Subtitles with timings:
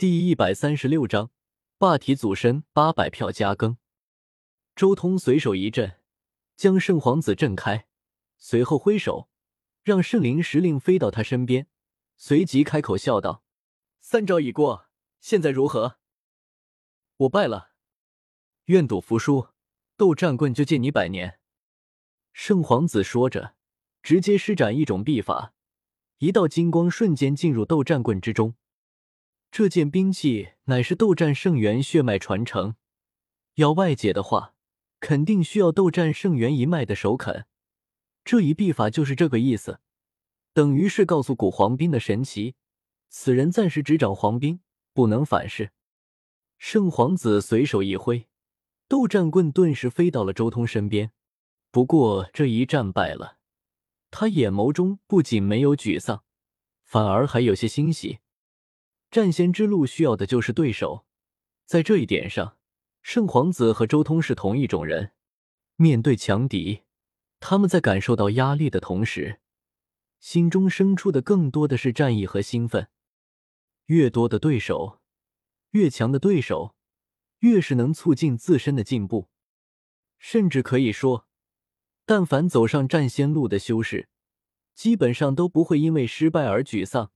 [0.00, 1.30] 第一百三十六章
[1.76, 3.76] 霸体祖身八百票加更。
[4.74, 5.98] 周通随手一震，
[6.56, 7.86] 将圣皇子震开，
[8.38, 9.28] 随后挥手，
[9.82, 11.66] 让圣灵石令飞到他身边，
[12.16, 13.44] 随即开口笑道
[14.00, 14.86] ：“三招已过，
[15.20, 15.98] 现在如何？”
[17.18, 17.72] 我败了，
[18.64, 19.48] 愿赌服输，
[19.98, 21.38] 斗战棍就借你百年。
[22.32, 23.54] 圣皇子说着，
[24.02, 25.52] 直接施展一种秘法，
[26.20, 28.54] 一道金光瞬间进入斗战棍之中。
[29.50, 32.76] 这件兵器乃是斗战圣元血脉传承，
[33.54, 34.54] 要外解的话，
[35.00, 37.46] 肯定需要斗战圣元一脉的首肯。
[38.24, 39.80] 这一秘法就是这个意思，
[40.52, 42.54] 等于是告诉古黄兵的神奇，
[43.08, 44.60] 此人暂时执掌黄兵，
[44.94, 45.72] 不能反噬。
[46.56, 48.28] 圣皇子随手一挥，
[48.86, 51.10] 斗战棍顿时飞到了周通身边。
[51.72, 53.38] 不过这一战败了，
[54.12, 56.22] 他眼眸中不仅没有沮丧，
[56.84, 58.20] 反而还有些欣喜。
[59.10, 61.04] 战仙之路需要的就是对手，
[61.66, 62.56] 在这一点上，
[63.02, 65.12] 圣皇子和周通是同一种人。
[65.74, 66.82] 面对强敌，
[67.40, 69.40] 他们在感受到压力的同时，
[70.20, 72.88] 心中生出的更多的是战意和兴奋。
[73.86, 75.00] 越多的对手，
[75.70, 76.76] 越强的对手，
[77.40, 79.28] 越是能促进自身的进步。
[80.18, 81.26] 甚至可以说，
[82.04, 84.08] 但凡走上战仙路的修士，
[84.74, 87.10] 基本上都不会因为失败而沮丧。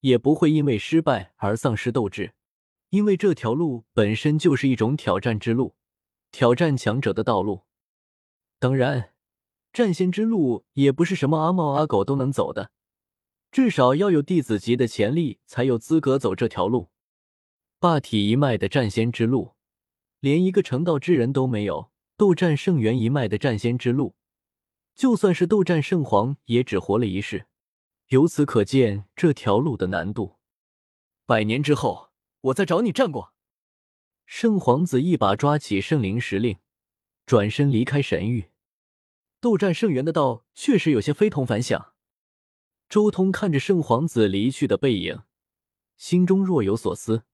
[0.00, 2.34] 也不会因为失败而丧失斗志，
[2.90, 5.74] 因为这条路本身就是一种挑战之路，
[6.30, 7.62] 挑战强者的道路。
[8.58, 9.14] 当然，
[9.72, 12.70] 战仙之路也不是什么阿猫阿狗都能走的，
[13.50, 16.90] 至少要有弟子级的潜力才有资格走这条路。
[17.80, 19.54] 霸体一脉的战仙之路，
[20.20, 24.16] 连一个成道之人都没有；斗战圣元一脉的战仙之路，
[24.96, 27.46] 就算是斗战圣皇，也只活了一世。
[28.08, 30.36] 由此可见这条路的难度。
[31.26, 33.34] 百年之后，我再找你战过。
[34.24, 36.58] 圣皇子一把抓起圣灵石令，
[37.26, 38.50] 转身离开神域。
[39.40, 41.94] 斗战圣元的道确实有些非同凡响。
[42.88, 45.22] 周通看着圣皇子离去的背影，
[45.96, 47.24] 心中若有所思。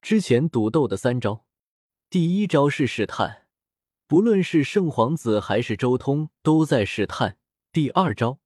[0.00, 1.44] 之前赌斗的三招，
[2.08, 3.46] 第一招是试探，
[4.06, 7.38] 不论是圣皇子还是周通都在试探。
[7.70, 8.41] 第二招。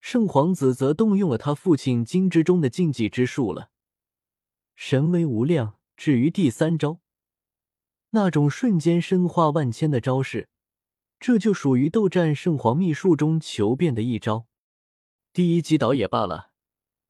[0.00, 3.70] 圣皇子则动用了他父亲金之中的禁忌之术了，
[4.74, 5.78] 神威无量。
[5.96, 7.00] 至于第三招，
[8.10, 10.50] 那种瞬间身化万千的招式，
[11.18, 14.46] 这就属于斗战圣皇秘术中求变的一招。
[15.32, 16.50] 第一击倒也罢了，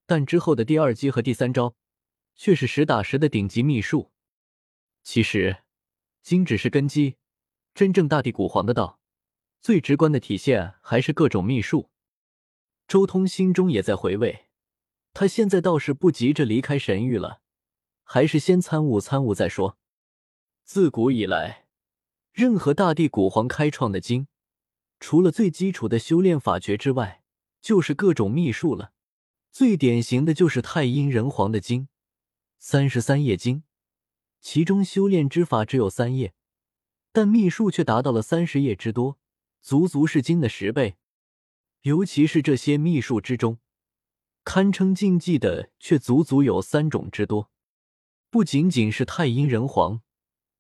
[0.07, 1.75] 但之后的第二击和第三招，
[2.37, 4.13] 却是实打实的顶级秘术。
[5.03, 5.65] 其实，
[6.23, 7.17] 金只是根基，
[7.75, 9.01] 真正大地古皇的道，
[9.61, 11.91] 最直观的体现还是各种秘术。
[12.89, 14.47] 周通心中也在回味，
[15.13, 17.41] 他现在倒是不急着离开神域了，
[18.05, 19.77] 还是先参悟参悟再说。
[20.63, 21.67] 自古以来，
[22.33, 24.29] 任何大地古皇开创的经，
[25.01, 27.25] 除了最基础的修炼法诀之外，
[27.61, 28.93] 就是各种秘术了。
[29.51, 31.89] 最典型的就是太阴人皇的经，
[32.59, 33.65] 三十三页经，
[34.41, 36.35] 其中修炼之法只有三页，
[37.11, 39.19] 但秘术却达到了三十页之多，
[39.61, 40.99] 足足是经的十倍。
[41.87, 43.61] 尤其是这些秘术之中，
[44.43, 47.49] 堪称禁忌的却足足有三种之多。
[48.29, 50.01] 不仅仅是太阴人皇，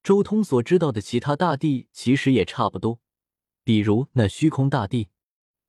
[0.04, 3.00] 周通所知道的其他大帝其实也差不多。
[3.64, 5.08] 比如那虚空大帝，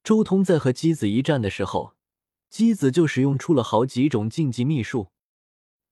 [0.04, 1.96] 周通在和姬子一战的时候，
[2.52, 5.12] 姬子就使用出了好几种禁忌秘术。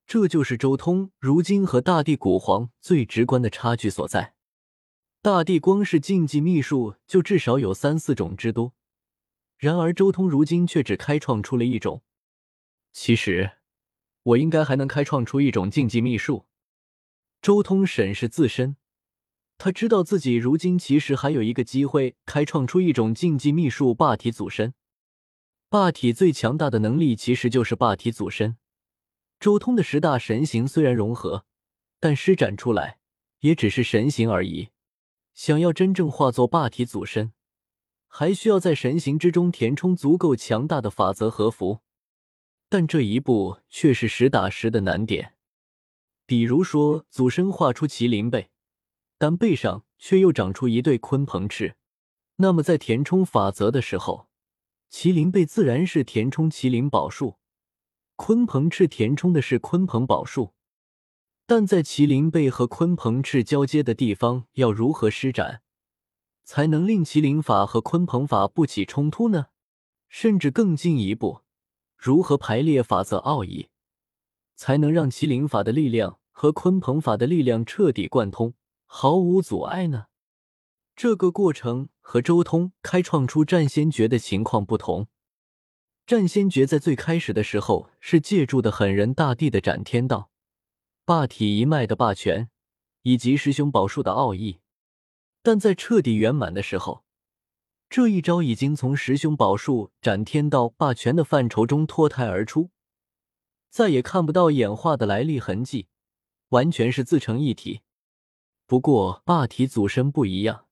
[0.05, 4.35] 这就是周通如今和大地古皇最直观的差距所在。
[5.23, 8.75] 大帝光是禁忌秘术就至少有三四种之多。
[9.57, 12.03] 然而，周通如今却只开创出了一种。
[12.91, 13.51] 其实，
[14.23, 16.45] 我应该还能开创出一种禁忌秘术。
[17.41, 18.75] 周通审视自身，
[19.57, 24.73] 他知道自己如今其实还有一个机会开创出一种禁忌秘术——霸体祖身。
[25.69, 28.57] 霸体最强大的能力其实就是霸体祖身。
[29.39, 31.45] 周通的十大神形虽然融合，
[31.99, 32.97] 但施展出来
[33.41, 34.69] 也只是神形而已。
[35.33, 37.33] 想要真正化作霸体祖身。
[38.17, 41.79] 还需要在神形之中填充足够强大的法则和符，
[42.69, 45.33] 但这一步却是实打实的难点。
[46.25, 48.47] 比如说，祖身画出麒麟背，
[49.17, 51.75] 但背上却又长出一对鲲鹏翅，
[52.37, 54.29] 那么在填充法则的时候，
[54.89, 57.35] 麒麟背自然是填充麒麟宝术，
[58.15, 60.53] 鲲鹏翅填充的是鲲鹏宝术。
[61.45, 65.63] 但在麒麟背和鲲鹏翅交接的地方，要如何施展？
[66.45, 69.47] 才能令麒麟法和鲲鹏法不起冲突呢？
[70.07, 71.41] 甚至更进一步，
[71.97, 73.67] 如何排列法则奥义？
[74.55, 78.53] 才能让麒麟法的力量和鲲鹏法的力量彻底贯通，
[78.85, 80.05] 毫无阻碍呢？
[80.95, 85.07] 这个过程和周通开创出战仙诀的情况不同。
[86.05, 90.29] 战仙诀在最开始的时候是借助的狠人大帝的斩天道、
[91.03, 92.49] 霸体一脉的霸权
[93.01, 94.59] 以及师兄宝术的奥义，
[95.45, 97.03] 但在彻底圆满的时候，
[97.87, 102.71] 这一招已经从师兄宝术、斩天道、霸权的范畴中脱胎而出，
[103.69, 105.85] 再也看不到演化的来历痕迹，
[106.49, 107.81] 完全是自成一体。
[108.65, 110.65] 不过霸体祖身不一样，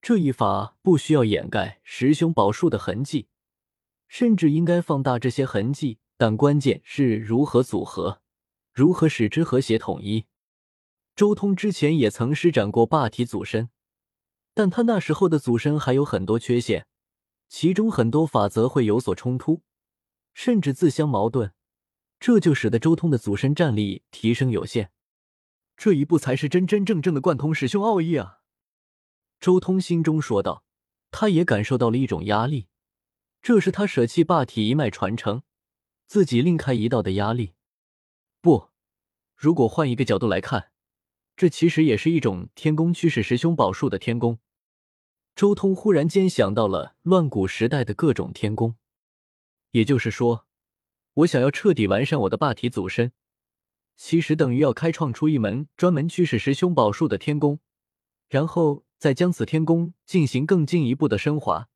[0.00, 3.26] 这一法不需要掩盖师兄宝术的痕迹。
[4.06, 8.20] 甚至应该放大这些痕迹，但关键是如何组合，
[8.72, 10.26] 如何使之和谐统一。
[11.16, 13.70] 周通之前也曾施展过霸体祖身，
[14.54, 16.86] 但他那时候的祖身还有很多缺陷，
[17.48, 19.62] 其中很多法则会有所冲突，
[20.32, 21.52] 甚至自相矛盾，
[22.20, 24.92] 这就使得周通的祖身战力提升有限。
[25.76, 28.38] 这一步才是真真正正的贯通师兄奥义啊！
[29.40, 30.64] 周通心中说道，
[31.10, 32.68] 他也感受到了一种压力。
[33.42, 35.42] 这是他舍弃霸体一脉传承，
[36.06, 37.54] 自己另开一道的压力。
[38.40, 38.70] 不，
[39.34, 40.70] 如果换一个角度来看，
[41.36, 44.38] 这其实也是一种天宫驱使师兄宝术的天宫。
[45.34, 48.76] 周通忽然间想到了乱古时代的各种天宫，
[49.72, 50.46] 也就是说，
[51.14, 53.12] 我想要彻底完善我的霸体祖身，
[53.96, 57.58] 其实等于要开创出一门专门驱使师兄宝术的天宫，
[58.28, 61.68] 然后再将此天宫进行更进一步的升华。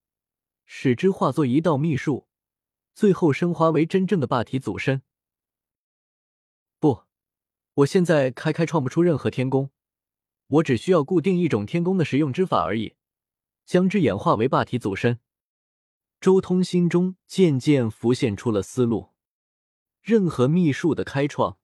[0.64, 2.28] 使之化作一道秘术，
[2.94, 5.02] 最后升华为真正的霸体祖身。
[7.78, 9.70] 我现在开开创不出任何天宫，
[10.48, 12.96] 我只需要固定一种天宫的使用之法而已，
[13.64, 15.20] 将之演化为霸体祖身。
[16.20, 19.10] 周通心中渐渐浮现出了思路。
[20.02, 21.58] 任何秘术的开创，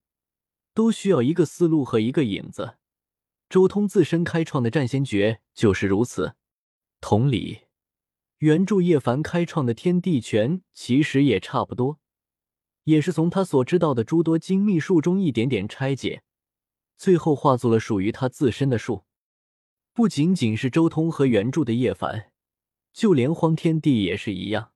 [0.73, 2.77] 都需要一个思路和一个影子。
[3.49, 6.37] 周通自身开创的战仙诀就是如此。
[7.01, 7.63] 同理。
[8.39, 11.99] 原著叶凡开创的天地拳其实也差不多，
[12.85, 16.23] 也是从他所知道的诸多精密术中一点点拆解，
[16.97, 19.05] 最后化作了属于他自身的术。
[19.93, 22.31] 不仅仅是周通和原著的叶凡，
[22.93, 24.73] 就连荒天帝也是一样。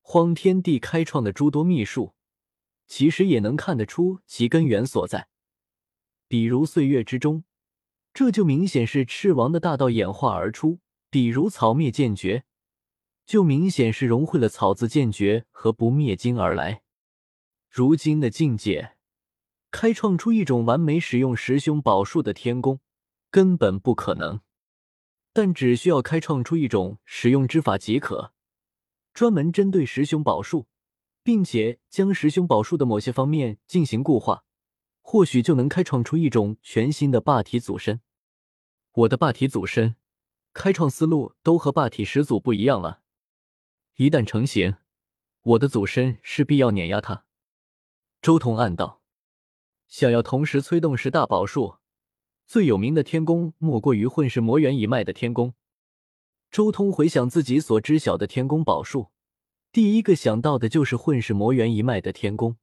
[0.00, 2.14] 荒天帝开创的诸多秘术，
[2.86, 5.28] 其实也能看得出其根源所在。
[6.28, 7.44] 比如岁月之中，
[8.12, 10.78] 这就明显是赤王的大道演化而出；
[11.10, 12.44] 比如草灭剑诀。
[13.26, 16.82] 就明显是融汇了草字剑诀和不灭经而来。
[17.72, 18.96] 如今的境界，
[19.70, 22.80] 开创出一种完美使用十凶宝术的天宫，
[23.30, 24.40] 根本不可能。
[25.32, 28.32] 但只需要开创出一种使用之法即可，
[29.14, 30.66] 专门针对十凶宝术，
[31.22, 34.42] 并且将十凶宝术的某些方面进行固化，
[35.00, 38.00] 或许就能开创出一种全新的霸体祖身。
[38.90, 39.94] 我的霸体祖身，
[40.52, 43.02] 开创思路都和霸体始祖不一样了。
[43.94, 44.74] 一旦成型，
[45.42, 47.26] 我的祖身势必要碾压他。
[48.22, 49.00] 周通暗道
[49.88, 51.78] ：“想要同时催动十大宝术，
[52.46, 55.54] 最有名的天宫莫过于混世魔猿一脉的天宫。”
[56.50, 59.08] 周通回想自己所知晓的天宫宝术，
[59.72, 62.58] 第一个想到的就是混世魔猿一脉的天宫。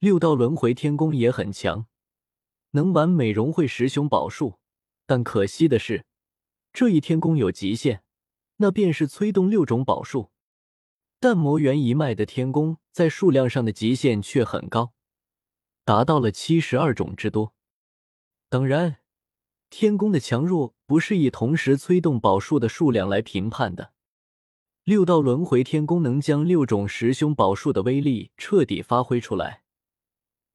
[0.00, 1.86] 六道轮回天宫也很强，
[2.72, 4.58] 能完美融汇十雄宝术，
[5.06, 6.04] 但可惜的是，
[6.74, 8.02] 这一天宫有极限，
[8.56, 10.30] 那便是催动六种宝术。
[11.20, 14.92] 但魔元一脉的天宫在数量上的极限却很高，
[15.84, 17.54] 达到了七十二种之多。
[18.48, 18.98] 当然，
[19.68, 23.92] 天宫的强弱不是以同时催动宝术的数量来评判的。
[24.84, 29.64] 六道轮回天宫能将六种十凶宝术的威力彻底发挥出来，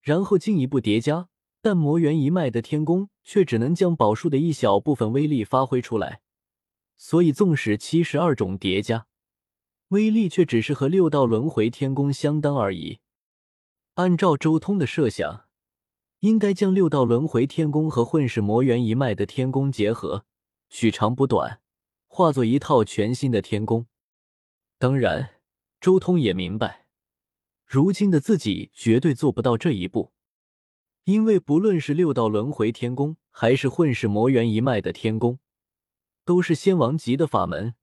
[0.01, 1.27] 然后进一步叠加；
[1.61, 6.21] 但魔元一脉的天宫却只能将宝术的一小部分威力发挥出来，
[6.97, 9.05] 所以纵使七十二种叠加。
[9.93, 12.99] 威力却只是和六道轮回天宫相当而已。
[13.93, 15.45] 按照周通的设想，
[16.19, 20.25] 应该将六道轮回天宫和混世魔猿一脉的天宫结合，
[20.69, 21.61] 取长补短，
[22.07, 23.85] 化作一套全新的天宫。
[24.77, 25.35] 当然，
[25.79, 26.87] 周通也明白，
[27.65, 30.11] 如今的自己绝对做不到这一步，
[31.03, 35.39] 因为不论是六道轮回天宫，还是混世魔猿一脉的天宫，
[36.25, 37.75] 都是仙王级的法门。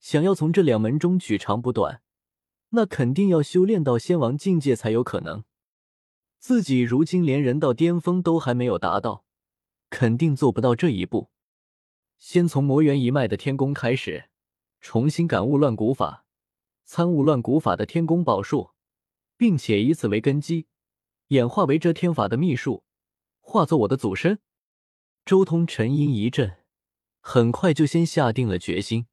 [0.00, 2.02] 想要从这两门中取长补短，
[2.70, 5.44] 那肯定要修炼到仙王境界才有可能。
[6.38, 9.26] 自己如今连人道巅峰都还没有达到，
[9.90, 11.28] 肯定做不到这一步。
[12.18, 14.30] 先从魔元一脉的天宫开始，
[14.80, 16.24] 重新感悟乱古法，
[16.84, 18.70] 参悟乱古法的天宫宝术，
[19.36, 20.66] 并且以此为根基，
[21.28, 22.84] 演化为遮天法的秘术，
[23.40, 24.38] 化作我的祖身？
[25.26, 26.56] 周通沉吟一阵，
[27.20, 29.06] 很快就先下定了决心。